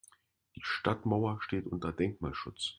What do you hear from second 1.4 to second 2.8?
steht unter Denkmalschutz.